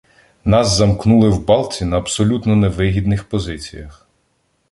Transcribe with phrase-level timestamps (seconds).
[0.45, 4.07] Нас замкнули в балці на абсолютно невигідних позиціях.